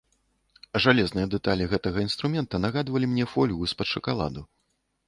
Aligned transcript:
Жалезныя 0.85 1.27
дэталі 1.35 1.69
гэтага 1.75 1.99
інструмента 2.07 2.55
нагадвалі 2.65 3.05
мне 3.13 3.25
фольгу 3.37 3.61
з-пад 3.75 3.87
шакаладу. 3.97 4.41